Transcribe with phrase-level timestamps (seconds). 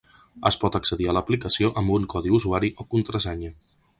[0.49, 3.55] Es pot accedir a l’aplicació amb un codi usuari o contrasenya.